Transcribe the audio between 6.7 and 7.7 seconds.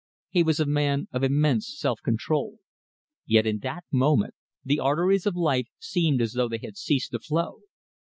ceased to flow.